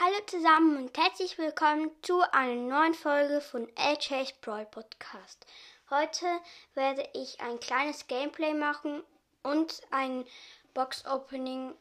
Hallo 0.00 0.16
zusammen 0.26 0.78
und 0.78 0.96
herzlich 0.96 1.36
willkommen 1.36 1.90
zu 2.00 2.22
einer 2.32 2.54
neuen 2.54 2.94
Folge 2.94 3.42
von 3.42 3.68
LJ's 3.76 4.32
Brawl 4.40 4.64
Podcast. 4.64 5.44
Heute 5.90 6.24
werde 6.72 7.06
ich 7.12 7.38
ein 7.42 7.60
kleines 7.60 8.06
Gameplay 8.06 8.54
machen 8.54 9.04
und 9.42 9.82
ein 9.90 10.24
Box 10.72 11.04
Opening, 11.04 11.74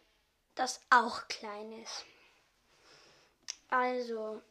das 0.55 0.81
auch 0.89 1.29
klein 1.29 1.71
ist. 1.81 2.05
Also, 3.69 4.41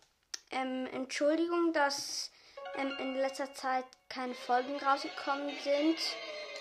ähm, 0.52 0.88
Entschuldigung, 0.92 1.74
dass 1.74 2.30
ähm, 2.76 2.96
in 2.98 3.14
letzter 3.16 3.52
Zeit 3.52 3.84
keine 4.08 4.34
Folgen 4.34 4.78
rausgekommen 4.78 5.54
sind, 5.62 5.98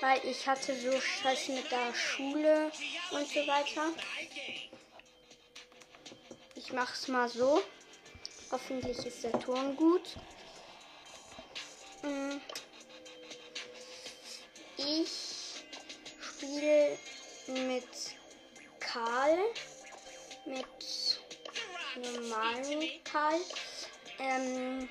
weil 0.02 0.20
ich 0.26 0.46
hatte 0.46 0.76
so 0.76 1.00
Stress 1.00 1.48
mit 1.48 1.72
der 1.72 1.96
Schule 1.96 2.70
und 3.12 3.26
so 3.26 3.48
weiter. 3.48 3.86
Ich 6.70 6.76
mach's 6.76 7.08
mal 7.08 7.28
so. 7.28 7.64
Hoffentlich 8.52 9.04
ist 9.04 9.24
der 9.24 9.40
Ton 9.40 9.76
gut. 9.76 10.16
Mm. 12.04 12.38
Ich 14.78 15.64
spiele 16.22 16.96
mit 17.48 17.88
Karl, 18.80 19.40
mit 20.46 21.20
normalen 21.96 23.04
Karl. 23.04 23.42
Ähm, 24.20 24.88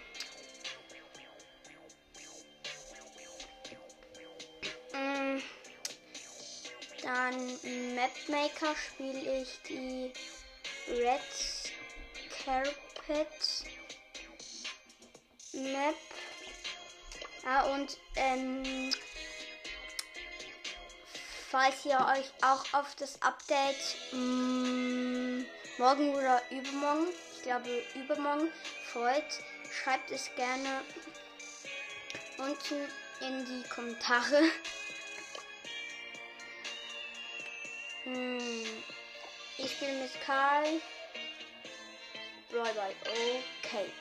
mm. 4.93 5.43
dann 7.03 7.95
Mapmaker 7.95 8.75
spiele 8.75 9.43
ich 9.43 9.61
die 9.69 10.13
Red 10.89 11.58
Carpet 12.45 13.65
Map. 15.53 15.95
Ja, 17.45 17.63
und 17.63 17.97
ähm, 18.17 18.93
falls 21.51 21.85
ihr 21.85 21.99
euch 21.99 22.31
auch 22.43 22.65
auf 22.75 22.95
das 22.97 23.21
Update 23.23 23.97
mh, 24.13 24.19
mm, 24.19 25.47
morgen 25.79 26.15
oder 26.15 26.43
übermorgen, 26.51 27.07
ich 27.35 27.43
glaube 27.43 27.83
übermorgen, 27.95 28.53
freut, 28.93 29.25
schreibt 29.71 30.11
es 30.11 30.31
gerne 30.37 30.83
unten 32.39 32.89
in 33.21 33.45
die 33.45 33.69
Kommentare. 33.69 34.43
Hm. 38.05 38.65
Ich 39.59 39.79
bin 39.81 40.01
mit 40.01 40.19
Karl. 40.25 40.81
Brawl 42.51 42.73
Ball. 42.75 42.95
Okay. 43.63 43.93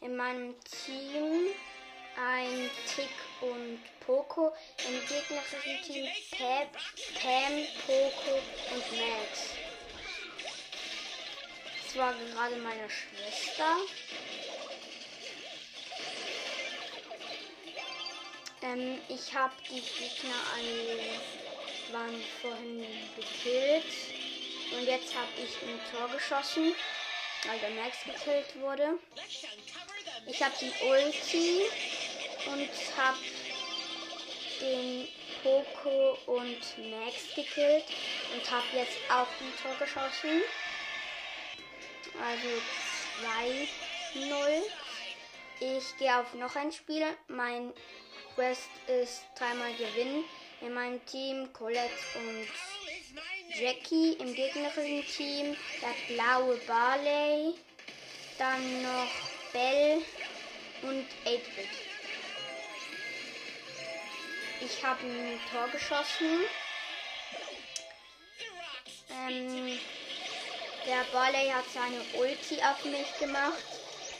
In 0.00 0.16
meinem 0.16 0.54
Team 0.62 1.48
ein 2.16 2.70
Tick 2.86 3.10
und 3.42 3.80
Poco. 4.00 4.52
Im 4.88 5.00
gegnerischen 5.00 5.82
Team 5.84 6.08
Pam, 6.30 6.68
Pam, 7.20 7.66
Poco 7.86 8.38
und 8.74 8.98
Max. 8.98 9.54
Das 11.84 11.96
war 11.96 12.14
gerade 12.14 12.56
meine 12.56 12.88
Schwester. 12.88 13.76
Ähm, 18.62 19.00
ich 19.08 19.34
habe 19.34 19.52
die 19.68 19.80
Gegner 19.80 20.34
alle 20.54 20.98
waren 21.92 22.22
vorhin 22.40 22.86
gekillt. 23.16 24.29
Und 24.72 24.86
jetzt 24.86 25.14
habe 25.14 25.28
ich 25.36 25.68
ein 25.68 25.80
Tor 25.90 26.08
geschossen, 26.08 26.74
weil 27.44 27.58
der 27.58 27.70
Max 27.70 27.98
gekillt 28.04 28.60
wurde. 28.60 28.98
Ich 30.26 30.42
habe 30.42 30.54
die 30.60 30.72
Ulti 30.84 31.62
und 32.46 32.70
habe 32.96 33.18
den 34.60 35.08
Poco 35.42 36.18
und 36.26 36.60
Max 36.90 37.34
gekillt 37.34 37.84
und 38.34 38.50
habe 38.50 38.66
jetzt 38.74 38.98
auch 39.08 39.26
ein 39.40 39.52
Tor 39.62 39.74
geschossen. 39.78 40.42
Also 42.22 42.48
2-0. 44.14 44.62
Ich 45.60 45.96
gehe 45.98 46.18
auf 46.18 46.32
noch 46.34 46.54
ein 46.56 46.72
Spiel. 46.72 47.04
Mein 47.28 47.72
Quest 48.34 48.70
ist 48.86 49.24
dreimal 49.36 49.72
gewinnen. 49.74 50.24
In 50.60 50.74
meinem 50.74 51.04
Team 51.06 51.52
Colette 51.54 51.90
und 52.16 52.48
Jackie 53.52 54.12
im 54.20 54.32
gegnerischen 54.32 55.04
Team, 55.06 55.56
der 55.82 56.14
blaue 56.14 56.56
Barley, 56.68 57.54
dann 58.38 58.82
noch 58.82 59.10
Bell 59.52 60.02
und 60.82 61.04
8-Bit. 61.24 61.68
Ich 64.60 64.84
habe 64.84 65.04
ein 65.04 65.40
Tor 65.50 65.68
geschossen. 65.68 66.44
Ähm, 69.10 69.78
der 70.86 71.04
Barley 71.12 71.48
hat 71.48 71.64
seine 71.74 72.02
Ulti 72.22 72.62
auf 72.62 72.84
mich 72.84 73.18
gemacht. 73.18 73.64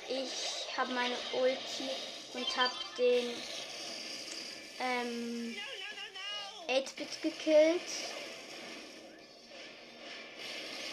Ich 0.08 0.76
habe 0.76 0.92
meine 0.92 1.16
Ulti 1.34 1.88
und 2.34 2.56
habe 2.56 2.74
den 2.98 3.30
ähm, 4.80 5.56
8-Bit 6.68 7.22
gekillt. 7.22 7.80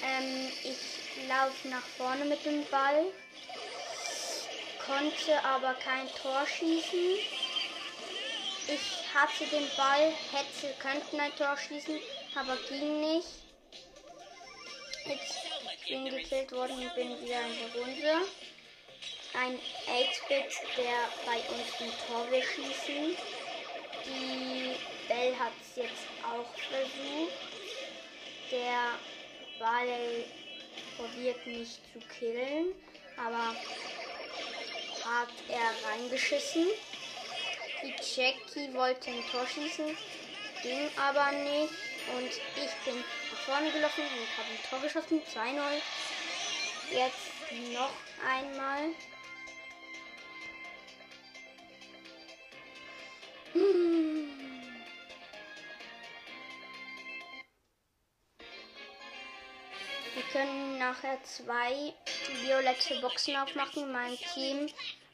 Ähm, 0.04 0.52
ich 0.64 1.28
laufe 1.28 1.68
nach 1.70 1.86
vorne 1.98 2.26
mit 2.26 2.46
dem 2.46 2.66
Ball, 2.66 3.06
konnte 4.86 5.44
aber 5.44 5.74
kein 5.76 6.08
Tor 6.22 6.46
schießen. 6.46 7.18
Ich 8.68 9.14
hatte 9.14 9.46
den 9.46 9.68
Ball, 9.76 10.14
hätte, 10.32 10.74
könnten 10.80 11.20
ein 11.20 11.36
Tor 11.36 11.58
schießen, 11.58 12.00
aber 12.36 12.56
ging 12.70 13.02
nicht. 13.02 13.28
Jetzt 15.06 15.38
bin 15.88 16.06
gekillt 16.06 16.52
worden 16.52 16.78
und 16.78 16.96
bin 16.96 17.10
wieder 17.22 17.42
in 17.42 17.58
der 17.60 17.82
Runde. 17.82 18.28
Ein 19.34 19.58
8-Bit, 19.88 20.54
der 20.78 21.10
bei 21.26 21.38
uns 21.50 21.80
ein 21.80 21.92
Tor 22.08 22.30
will 22.30 22.44
schießen. 22.44 23.16
Die 24.06 24.76
Bell 25.08 25.38
hat 25.38 25.54
es 25.62 25.76
jetzt 25.78 26.08
auch 26.24 26.54
versucht. 26.70 27.32
Der 28.52 29.00
Barley 29.60 30.26
probiert 30.98 31.46
mich 31.48 31.80
zu 31.92 32.00
killen, 32.20 32.74
aber 33.18 33.56
hat 35.04 35.34
er 35.50 35.90
reingeschissen. 35.90 36.68
Die 37.84 37.94
Jackie 38.16 38.74
wollte 38.74 39.10
ein 39.10 39.24
Tor 39.32 39.46
schießen, 39.48 39.96
ging 40.64 40.90
aber 40.98 41.32
nicht. 41.32 41.74
Und 42.16 42.30
ich 42.30 42.86
bin 42.86 43.04
nach 43.32 43.40
vorne 43.40 43.72
gelaufen 43.72 44.02
und 44.02 44.38
habe 44.38 44.50
ein 44.52 44.70
Tor 44.70 44.80
geschossen. 44.80 45.22
2-0. 45.22 45.82
Jetzt 46.92 47.74
noch 47.74 47.92
einmal. 48.26 48.94
Nachher 60.88 61.22
zwei 61.24 61.94
violette 62.44 62.96
Boxen 63.02 63.36
aufmachen. 63.36 63.92
Mein 63.92 64.18
Team 64.34 64.70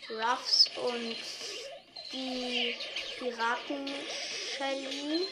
Ruffs 0.09 0.69
und 0.75 1.16
die 2.11 2.75
Piraten 3.17 3.88
Shelly. 4.56 5.28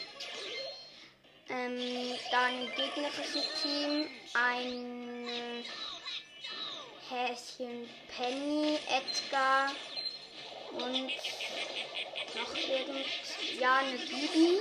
Ähm, 1.48 2.18
dann 2.32 2.66
gegnerisches 2.74 3.46
Team 3.62 4.08
ein 4.34 5.64
Häschen 7.08 7.88
Penny, 8.16 8.78
Edgar 8.88 9.70
und 10.72 11.12
noch 12.34 12.56
irgend 12.56 13.60
ja 13.60 13.76
eine 13.76 13.98
Bibi. 13.98 14.60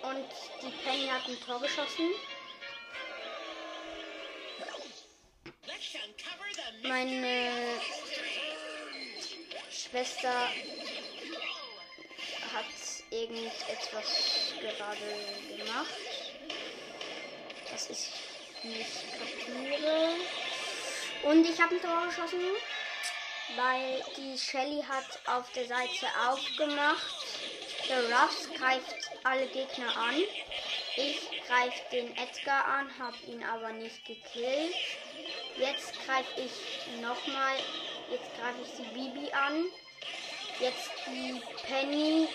Und 0.00 0.28
die 0.62 0.70
Penny 0.84 1.08
hat 1.08 1.28
ein 1.28 1.38
Tor 1.44 1.60
geschossen. 1.60 2.14
Meine 6.88 7.52
Schwester 9.70 10.48
hat 12.54 12.64
irgendetwas 13.10 14.54
gerade 14.58 15.56
gemacht, 15.56 15.94
das 17.70 17.90
ich 17.90 18.08
nicht 18.64 19.04
kapiere. 19.12 20.14
Und 21.24 21.46
ich 21.46 21.60
habe 21.60 21.74
ein 21.74 21.82
Tor 21.82 22.06
geschossen, 22.06 22.40
weil 23.56 24.02
die 24.16 24.38
Shelly 24.38 24.82
hat 24.82 25.20
auf 25.26 25.52
der 25.52 25.66
Seite 25.66 26.06
aufgemacht. 26.26 27.26
Der 27.90 28.02
Ruffs 28.04 28.48
greift 28.54 29.10
alle 29.24 29.46
Gegner 29.48 29.94
an. 29.94 30.16
Ich 30.96 31.20
greife 31.46 31.82
den 31.92 32.16
Edgar 32.16 32.64
an, 32.64 32.98
habe 32.98 33.16
ihn 33.26 33.44
aber 33.44 33.72
nicht 33.72 34.04
gekillt. 34.06 34.74
Jetzt 35.58 35.92
greife 36.06 36.40
ich 36.40 37.00
nochmal, 37.02 37.56
jetzt 38.10 38.30
greife 38.38 38.62
ich 38.62 38.76
die 38.76 38.94
Bibi 38.94 39.32
an. 39.32 39.64
Jetzt 40.60 40.90
die 41.08 41.42
Penny. 41.66 42.28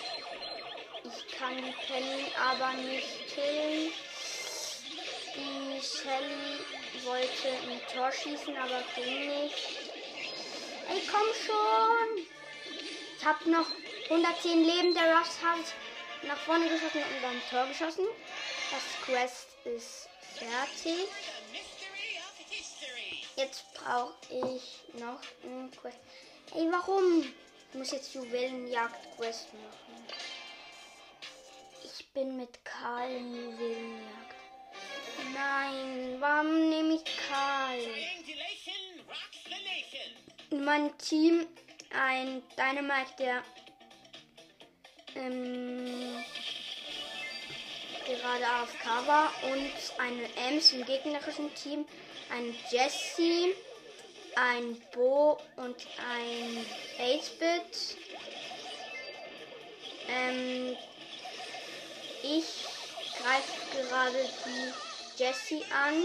Ich 1.04 1.38
kann 1.38 1.56
die 1.56 1.74
Penny 1.86 2.26
aber 2.38 2.72
nicht 2.74 3.34
killen. 3.34 3.92
Die 5.36 5.80
Shelly 5.80 7.04
wollte 7.04 7.48
ein 7.48 7.80
Tor 7.94 8.12
schießen, 8.12 8.56
aber 8.56 8.82
ging 8.94 9.28
nicht. 9.28 9.56
Ey, 10.90 11.02
komm 11.10 11.26
schon! 11.46 12.26
Ich 13.18 13.24
hab 13.24 13.44
noch 13.46 13.66
110 14.10 14.64
Leben. 14.64 14.94
Der 14.94 15.16
Ruffs 15.16 15.38
hat 15.42 15.64
nach 16.28 16.38
vorne 16.38 16.68
geschossen 16.68 17.02
und 17.02 17.22
dann 17.22 17.42
Tor 17.50 17.66
geschossen. 17.68 18.06
Das 18.70 19.06
Quest 19.06 19.48
ist 19.64 20.08
fertig. 20.36 21.08
Jetzt 23.36 23.64
brauche 23.74 24.14
ich 24.30 24.82
noch 25.00 25.20
ein 25.42 25.70
Quest. 25.72 25.98
Ey, 26.54 26.68
warum? 26.70 27.22
Ich 27.72 27.78
muss 27.78 27.90
jetzt 27.90 28.14
Juwelenjagd-Quest 28.14 29.48
machen. 29.54 30.06
Ich 31.82 32.06
bin 32.12 32.36
mit 32.36 32.64
Karl 32.64 33.10
in 33.10 33.34
Juwelenjagd. 33.34 34.34
Nein, 35.32 36.16
warum 36.20 36.68
nehme 36.68 36.94
ich 36.94 37.04
Karl? 37.28 37.80
In 40.50 40.64
meinem 40.64 40.96
Team 40.98 41.46
ein 41.90 42.42
Dynamite, 42.56 43.12
der 43.18 43.42
ähm, 45.16 46.24
gerade 48.06 48.46
AFK 48.46 49.06
war 49.06 49.32
und 49.50 49.72
eine 49.98 50.24
Ems 50.48 50.72
im 50.72 50.84
gegnerischen 50.84 51.52
Team, 51.54 51.84
ein 52.30 52.54
Jesse, 52.70 53.54
ein 54.36 54.80
Bo 54.92 55.38
und 55.56 55.76
ein 55.98 56.66
8-Bit. 56.98 57.96
Ähm, 60.08 60.76
ich 62.22 62.64
greife 63.18 63.76
gerade 63.76 64.28
die 64.44 65.22
Jessie 65.22 65.62
an, 65.70 66.02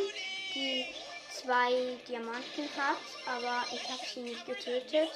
die 0.53 0.85
zwei 1.31 1.71
Diamanten 2.07 2.69
hat, 2.77 2.97
aber 3.25 3.65
ich 3.73 3.83
habe 3.89 4.01
sie 4.13 4.21
nicht 4.21 4.45
getötet. 4.45 5.09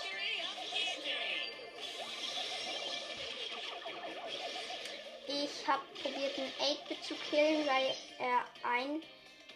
Ich 5.28 5.68
habe 5.68 5.84
probiert, 6.02 6.38
einen 6.38 6.76
8-Bit 6.78 7.04
zu 7.04 7.16
killen, 7.16 7.66
weil 7.66 7.96
er 8.20 8.46
ein 8.64 9.02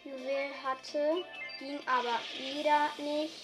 Juwel 0.08 0.50
hatte. 0.62 1.24
Ging 1.58 1.80
aber 1.86 2.18
wieder 2.36 2.90
nicht. 2.98 3.34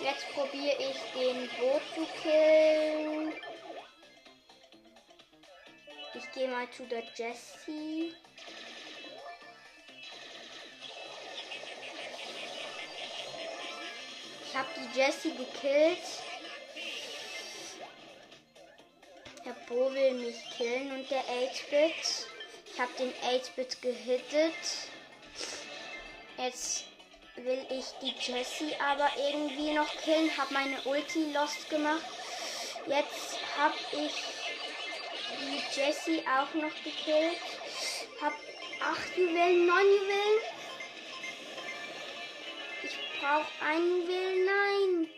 Jetzt 0.00 0.28
probiere 0.34 0.76
ich 0.78 0.96
den 1.14 1.48
Boot 1.58 1.82
zu 1.94 2.06
killen. 2.22 3.32
Ich 6.14 6.32
gehe 6.32 6.48
mal 6.48 6.70
zu 6.70 6.84
der 6.86 7.04
Jessie. 7.16 8.14
Ich 14.46 14.56
habe 14.56 14.68
die 14.76 14.98
Jessie 14.98 15.34
gekillt. 15.34 15.98
Der 19.44 19.52
Bo 19.66 19.92
will 19.92 20.14
mich 20.14 20.36
killen 20.56 20.92
und 20.92 21.10
der 21.10 21.24
8-Bit. 21.24 22.26
Ich 22.66 22.80
habe 22.80 22.92
den 22.98 23.12
8-Bit 23.14 23.82
gehittet. 23.82 24.54
Jetzt 26.42 26.84
will 27.36 27.64
ich 27.70 27.84
die 28.00 28.14
Jessie 28.18 28.74
aber 28.80 29.08
irgendwie 29.16 29.74
noch 29.74 29.88
killen. 29.98 30.36
Habe 30.36 30.52
meine 30.52 30.80
Ulti 30.82 31.32
lost 31.32 31.70
gemacht. 31.70 32.02
Jetzt 32.88 33.38
habe 33.56 33.76
ich 33.92 34.12
die 35.38 35.80
Jessie 35.80 36.24
auch 36.26 36.52
noch 36.54 36.74
gekillt. 36.82 37.38
Hab 38.20 38.32
8 38.32 39.16
Juwelen, 39.16 39.66
9 39.66 39.84
Juwelen. 39.84 40.40
Ich 42.82 43.20
brauche 43.20 43.64
einen 43.64 44.02
Juwel, 44.02 44.44
nein. 44.44 45.10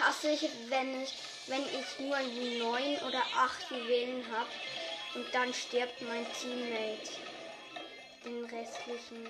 hasse 0.00 0.30
ich, 0.30 0.48
wenn 0.68 1.02
ich, 1.02 1.14
wenn 1.46 1.62
ich 1.62 1.98
nur 1.98 2.18
neun 2.18 2.98
oder 3.08 3.22
acht 3.36 3.70
Juwelen 3.70 4.24
habe 4.30 4.50
und 5.14 5.26
dann 5.32 5.52
stirbt 5.52 6.00
mein 6.02 6.26
Teammate. 6.32 7.10
Den 8.24 8.44
restlichen. 8.44 9.26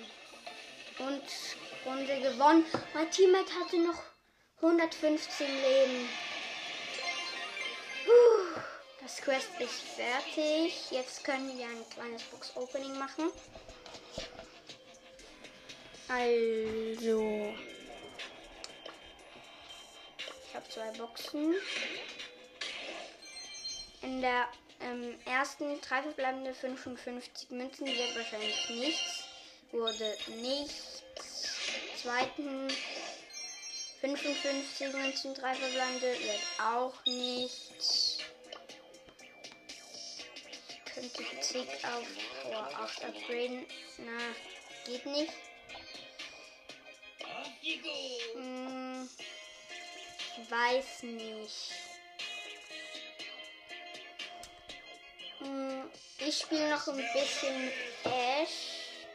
Und 0.99 1.23
Runde 1.85 2.21
gewonnen. 2.21 2.65
Mein 2.93 3.11
Teammate 3.11 3.53
hatte 3.53 3.77
noch 3.77 4.01
115 4.61 5.47
Leben. 5.47 6.09
Das 9.01 9.17
Quest 9.17 9.49
ist 9.59 9.81
fertig. 9.95 10.91
Jetzt 10.91 11.23
können 11.23 11.57
wir 11.57 11.65
ein 11.65 11.89
kleines 11.89 12.23
Box-Opening 12.23 12.97
machen. 12.97 13.29
Also. 16.07 17.53
habe 20.55 20.69
zwei 20.69 20.91
Boxen. 20.97 21.55
In 24.01 24.21
der 24.21 24.47
ähm, 24.85 25.19
ersten 25.25 25.81
drei 25.81 26.01
verbleibende 26.01 26.53
55 26.53 27.49
Münzen 27.49 27.87
wird 27.87 28.15
wahrscheinlich 28.15 28.69
nichts. 28.69 29.23
Wurde 29.71 30.17
nichts. 30.41 31.03
Zweiten 32.01 32.69
55 34.01 34.93
Münzen, 34.93 35.33
drei 35.33 35.55
verbleibende 35.55 36.07
wird 36.07 36.41
auch 36.63 36.93
nichts. 37.05 38.19
Ich 40.69 40.93
könnte 40.93 41.23
Tick 41.41 41.69
auf 41.83 42.05
Power 42.43 42.69
8 42.79 43.03
upgraden. 43.03 43.65
Na, 43.97 44.19
geht 44.85 45.05
nicht. 45.05 45.33
Hm 48.35 49.09
weiß 50.49 51.03
nicht. 51.03 51.84
Ich 56.35 56.41
spiele 56.41 56.69
noch 56.69 56.87
ein 56.87 56.97
bisschen 56.97 57.71
Ash. 58.03 59.07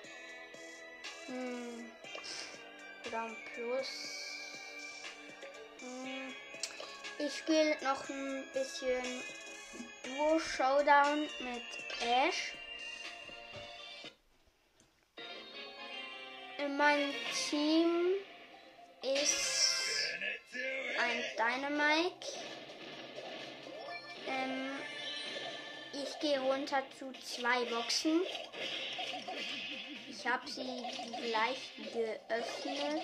Hm, 1.27 1.93
oder 3.07 3.31
Plus. 3.55 3.89
Hm, 5.81 6.35
ich 7.19 7.37
spiele 7.37 7.77
noch 7.83 8.09
ein 8.09 8.45
bisschen 8.55 9.23
Duo 10.05 10.39
Showdown 10.39 11.29
mit 11.41 11.63
Ash. 12.01 12.55
In 16.59 16.77
meinem 16.77 17.13
Team 17.51 18.15
ist 19.03 20.15
ein 20.99 21.23
Dynamite. 21.37 22.40
Gehe 26.21 26.39
runter 26.39 26.83
zu 26.99 27.13
zwei 27.23 27.65
Boxen. 27.65 28.21
Ich 30.09 30.27
habe 30.27 30.47
sie 30.49 30.83
gleich 31.29 31.71
geöffnet. 31.93 33.03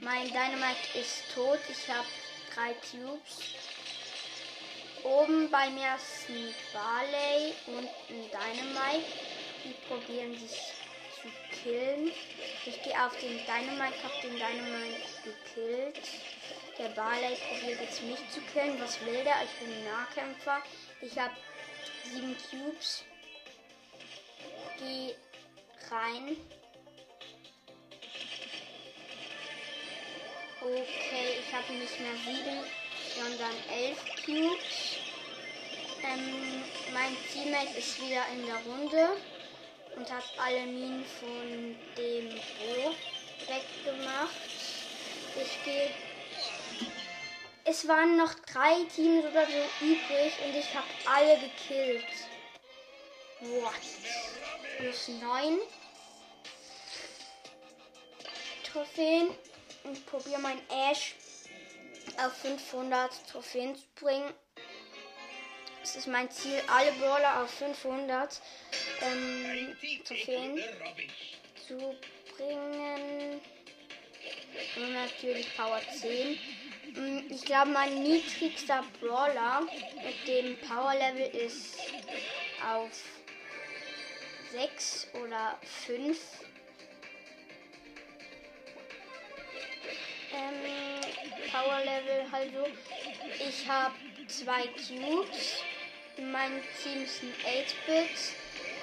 Mein 0.00 0.28
Dynamite 0.28 0.98
ist 0.98 1.24
tot. 1.34 1.58
Ich 1.68 1.88
habe 1.92 2.06
drei 2.54 2.74
Tubes. 2.74 3.54
Oben 5.02 5.50
bei 5.50 5.68
mir 5.70 5.96
ist 5.96 6.28
ein 6.28 6.54
Barley 6.72 7.54
und 7.66 7.88
ein 8.08 8.30
Dynamite. 8.30 9.06
Die 9.64 9.74
probieren 9.88 10.38
sich 10.38 10.58
zu 11.20 11.28
killen. 11.62 12.12
Ich 12.66 12.82
gehe 12.82 13.04
auf 13.04 13.18
den 13.18 13.38
Dynamite, 13.38 14.02
habe 14.04 14.20
den 14.22 14.34
Dynamite 14.34 15.02
gekillt. 15.24 16.00
Der 16.78 16.88
Barley 16.90 17.36
probiert 17.48 17.80
jetzt 17.80 18.02
mich 18.04 18.30
zu 18.30 18.40
killen. 18.52 18.80
Was 18.80 19.00
will 19.04 19.24
der? 19.24 19.42
Ich 19.44 19.66
bin 19.66 19.84
Nahkämpfer. 19.84 20.62
Ich 21.00 21.16
habe 21.16 21.34
sieben 22.04 22.36
Cubes. 22.50 23.04
Geh 24.78 25.14
rein. 25.90 26.36
Okay, 30.60 31.38
ich 31.38 31.54
habe 31.54 31.72
nicht 31.72 32.00
mehr 32.00 32.16
sieben, 32.24 32.64
sondern 33.16 33.54
elf 33.70 33.98
Cubes. 34.24 34.98
Ähm, 36.02 36.64
mein 36.92 37.16
Teammate 37.32 37.78
ist 37.78 38.00
wieder 38.00 38.24
in 38.32 38.46
der 38.46 38.56
Runde 38.66 39.20
und 39.94 40.12
hat 40.12 40.24
alle 40.36 40.66
Minen 40.66 41.04
von 41.04 41.76
dem 41.96 42.17
es 47.78 47.86
waren 47.86 48.16
noch 48.16 48.34
drei 48.34 48.84
Teams 48.92 49.24
oder 49.24 49.46
so 49.46 49.84
übrig 49.84 50.32
und 50.44 50.56
ich 50.56 50.74
habe 50.74 50.86
alle 51.06 51.38
gekillt. 51.38 52.04
What? 53.40 53.72
Plus 54.78 55.08
9 55.08 55.58
Trophäen. 58.64 59.30
Ich 59.92 60.04
probiere 60.06 60.40
mein 60.40 60.60
Ash 60.70 61.14
auf 62.24 62.32
500 62.38 63.12
Trophäen 63.30 63.76
zu 63.76 63.84
bringen. 63.94 64.34
Das 65.80 65.94
ist 65.94 66.08
mein 66.08 66.30
Ziel, 66.32 66.60
alle 66.66 66.92
Brawler 66.92 67.44
auf 67.44 67.50
500 67.50 68.40
ähm, 69.02 69.76
Trophäen 70.04 70.60
zu 71.66 71.96
bringen. 72.36 73.40
Und 74.76 74.92
natürlich 74.92 75.54
Power 75.56 75.80
10. 76.00 76.38
Mm, 76.94 77.32
ich 77.32 77.44
glaube, 77.44 77.70
mein 77.70 78.02
niedrigster 78.02 78.84
Brawler 79.00 79.62
mit 79.62 80.26
dem 80.26 80.56
Power 80.66 80.94
Level 80.94 81.28
ist 81.34 81.78
auf 82.64 82.90
6 84.52 85.08
oder 85.14 85.58
5. 85.86 86.18
Ähm, 90.32 91.50
Power 91.50 91.78
Level 91.80 92.26
also. 92.32 92.66
Ich 93.48 93.68
habe 93.68 93.94
zwei 94.28 94.62
Cubes. 94.68 95.62
In 96.16 96.32
meinem 96.32 96.60
Team 96.82 97.04
ist 97.04 97.22
ein 97.22 97.32
8-Bit. 97.44 98.18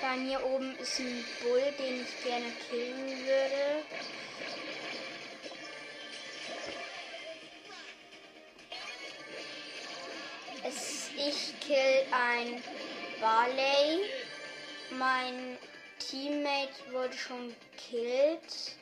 Bei 0.01 0.15
mir 0.17 0.43
oben 0.45 0.75
ist 0.77 0.99
ein 0.99 1.25
Bull, 1.41 1.61
den 1.77 2.01
ich 2.01 2.23
gerne 2.23 2.51
killen 2.69 3.25
würde. 3.25 3.83
Ich 11.27 11.59
kill 11.59 12.05
ein 12.11 12.63
Barley. 13.19 14.09
Mein 14.91 15.57
Teammate 15.99 16.91
wurde 16.91 17.17
schon 17.17 17.55
gekillt. 17.71 18.75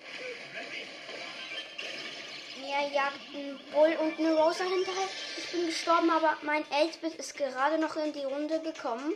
Mir 2.59 2.89
jagt 2.93 3.19
ein 3.33 3.59
Bull 3.71 3.95
und 3.99 4.19
eine 4.19 4.35
Rosa 4.35 4.63
hinterher. 4.63 5.09
Ich 5.37 5.51
bin 5.51 5.65
gestorben, 5.65 6.09
aber 6.09 6.37
mein 6.43 6.63
8-Bit 6.65 7.15
ist 7.15 7.37
gerade 7.37 7.77
noch 7.77 7.95
in 7.95 8.13
die 8.13 8.23
Runde 8.23 8.59
gekommen. 8.61 9.13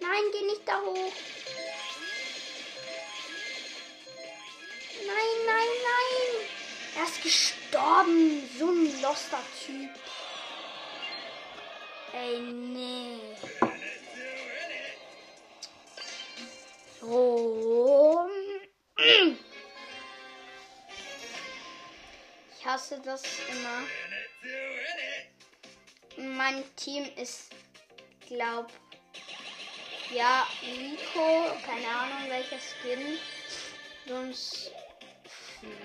Nein, 0.00 0.22
geh 0.32 0.46
nicht 0.46 0.66
da 0.66 0.80
hoch. 0.80 1.12
Nein, 5.06 5.32
nein, 5.46 5.68
nein. 5.84 6.48
Er 6.98 7.04
ist 7.04 7.22
gestorben. 7.22 8.48
So 8.58 8.66
ein 8.66 9.02
loster 9.02 9.42
Typ. 9.64 9.90
Ey, 12.12 12.40
nee. 12.40 13.18
So. 17.00 18.28
Ich 22.50 22.66
hasse 22.66 23.00
das 23.02 23.22
immer. 23.48 23.86
Mein 26.36 26.62
Team 26.76 27.08
ist, 27.16 27.50
glaub, 28.28 28.68
ja, 30.12 30.46
Rico, 30.62 31.56
keine 31.64 31.88
Ahnung 31.88 32.28
welcher 32.28 32.58
Skin. 32.58 33.18
Sonst 34.06 34.70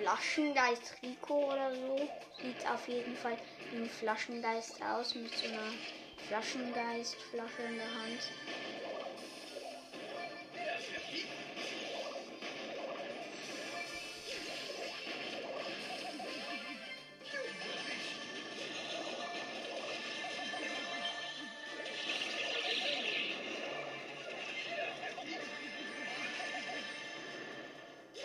Flaschengeist 0.02 0.96
Rico 1.02 1.54
oder 1.54 1.74
so. 1.74 2.10
Sieht 2.42 2.68
auf 2.70 2.88
jeden 2.88 3.16
Fall 3.16 3.38
wie 3.72 3.78
ein 3.78 3.90
Flaschengeist 3.90 4.82
aus 4.82 5.16
mit 5.16 5.34
so 5.34 5.46
einer 5.46 5.72
Flaschengeistflasche 6.28 7.62
in 7.70 7.78
der 7.78 7.86
Hand. 7.86 8.22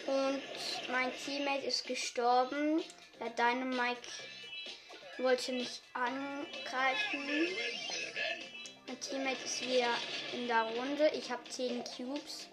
Und 0.06 0.42
mein 0.90 1.12
Teammate 1.24 1.66
ist 1.66 1.86
gestorben. 1.86 2.82
Der 3.20 3.30
Dynamite 3.30 4.00
wollte 5.22 5.52
mich 5.52 5.80
angreifen. 5.94 7.48
Mein 8.86 9.00
Teammate 9.00 9.44
ist 9.44 9.62
wieder 9.62 9.94
in 10.32 10.48
der 10.48 10.62
Runde. 10.62 11.10
Ich 11.14 11.30
habe 11.30 11.42
10 11.48 11.84
Cubes. 11.84 12.48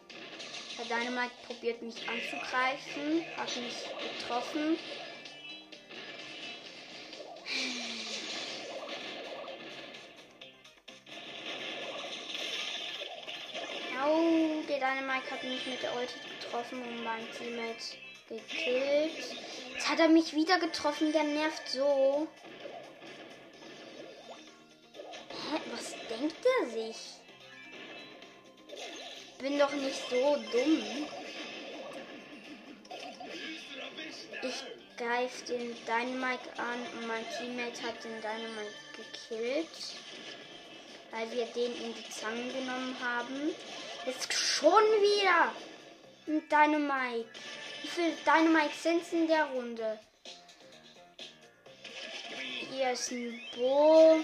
Der 0.78 0.86
Dynamite 0.86 1.32
probiert 1.48 1.82
mich 1.82 1.96
anzugreifen. 2.08 3.26
Hat 3.36 3.56
mich 3.56 4.20
getroffen. 4.20 4.78
Au, 14.02 14.64
der 14.70 14.78
Dynamite 14.78 15.32
hat 15.32 15.44
mich 15.44 15.66
mit 15.66 15.82
der 15.82 15.96
Ulti 15.96 16.20
getroffen 16.40 16.82
und 16.84 17.04
mein 17.04 17.28
Teammate 17.32 17.98
gekillt. 18.30 19.36
Jetzt 19.74 19.90
hat 19.90 20.00
er 20.00 20.10
mich 20.10 20.34
wieder 20.36 20.60
getroffen, 20.60 21.12
der 21.12 21.24
nervt 21.24 21.68
so. 21.70 22.28
Denkt 26.20 26.46
er 26.62 26.70
sich? 26.70 26.98
Bin 29.40 29.58
doch 29.58 29.72
nicht 29.72 30.02
so 30.10 30.36
dumm. 30.52 31.08
Ich 34.42 34.64
greife 34.98 35.46
den 35.46 35.76
Dynamite 35.86 36.50
an 36.58 36.80
und 36.98 37.08
mein 37.08 37.26
Teammate 37.38 37.82
hat 37.84 38.04
den 38.04 38.22
Dynamite 38.22 38.74
gekillt. 38.96 39.68
Weil 41.12 41.32
wir 41.32 41.46
den 41.48 41.74
in 41.84 41.96
die 41.96 42.10
Zange 42.10 42.52
genommen 42.52 42.96
haben. 43.02 43.56
Jetzt 44.06 44.32
schon 44.34 44.72
wieder 44.72 45.54
ein 46.28 46.44
Dynamite. 46.50 47.30
Wie 47.82 47.88
viele 47.88 48.14
Dynamite 48.26 48.76
sind 48.76 49.14
in 49.14 49.28
der 49.28 49.46
Runde? 49.46 50.00
Hier 52.72 52.92
ist 52.92 53.12
ein 53.12 53.42
Bo. 53.56 54.24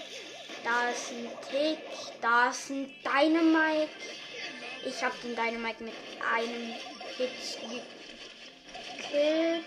Da 0.64 0.90
ist 0.90 1.12
ein 1.12 1.28
Tick. 1.50 1.78
Da 2.20 2.50
ist 2.50 2.70
ein 2.70 2.92
Dynamite. 3.02 3.90
Ich 4.84 5.02
habe 5.02 5.14
den 5.22 5.34
Dynamite 5.34 5.84
mit 5.84 5.94
einem 6.34 6.74
Hit 7.16 7.30
gekillt. 8.96 9.64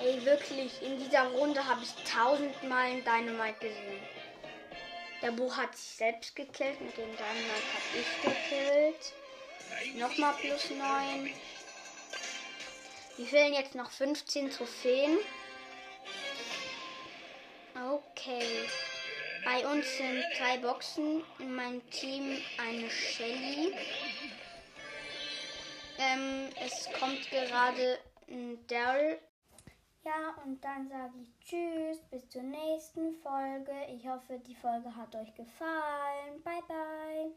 Ey, 0.00 0.24
wirklich, 0.24 0.80
in 0.82 0.98
dieser 0.98 1.26
Runde 1.28 1.64
habe 1.66 1.82
ich 1.82 1.92
tausendmal 2.04 2.84
einen 2.84 3.04
Dynamite 3.04 3.58
gesehen. 3.60 4.02
Der 5.20 5.32
Buch 5.32 5.56
hat 5.56 5.76
sich 5.76 5.96
selbst 5.96 6.36
gekillt, 6.36 6.80
mit 6.80 6.96
dem 6.96 7.10
Dynamite 7.16 7.68
habe 7.74 7.98
ich 7.98 8.22
gekillt. 8.22 9.14
Nochmal 9.96 10.34
plus 10.40 10.70
9. 10.70 11.34
Wir 13.16 13.26
fehlen 13.26 13.54
jetzt 13.54 13.74
noch 13.74 13.90
15 13.90 14.50
Trophäen. 14.50 15.18
Okay. 17.86 18.68
Bei 19.44 19.64
uns 19.66 19.86
sind 19.96 20.24
drei 20.36 20.58
Boxen. 20.58 21.22
In 21.38 21.54
meinem 21.54 21.88
Team 21.90 22.36
eine 22.58 22.90
Shelly. 22.90 23.72
Ähm, 25.98 26.48
es 26.64 26.88
kommt 26.98 27.30
gerade 27.30 27.98
ein 28.28 28.58
Daryl. 28.66 29.18
Ja, 30.04 30.42
und 30.44 30.62
dann 30.64 30.88
sage 30.88 31.12
ich 31.20 31.38
Tschüss, 31.40 32.00
bis 32.10 32.28
zur 32.28 32.42
nächsten 32.42 33.12
Folge. 33.14 33.72
Ich 33.94 34.06
hoffe, 34.08 34.38
die 34.46 34.54
Folge 34.54 34.94
hat 34.94 35.14
euch 35.14 35.34
gefallen. 35.34 36.42
Bye, 36.42 36.62
bye. 36.66 37.32